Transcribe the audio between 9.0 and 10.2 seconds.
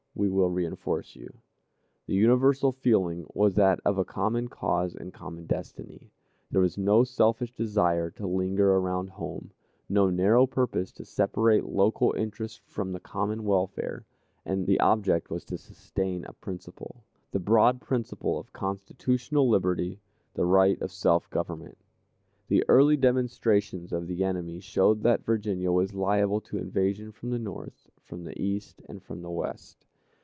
home, no